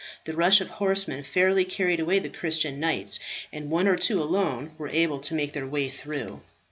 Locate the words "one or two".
3.69-4.19